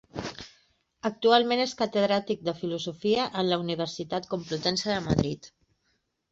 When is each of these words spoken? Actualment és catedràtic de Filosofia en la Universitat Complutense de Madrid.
Actualment 1.09 1.61
és 1.65 1.75
catedràtic 1.81 2.41
de 2.49 2.55
Filosofia 2.63 3.29
en 3.43 3.53
la 3.53 3.61
Universitat 3.67 4.29
Complutense 4.35 4.93
de 4.97 5.01
Madrid. 5.13 5.55